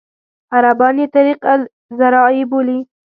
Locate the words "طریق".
1.15-1.39